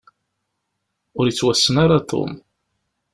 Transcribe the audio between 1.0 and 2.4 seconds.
Ur yettwassen ara Tom.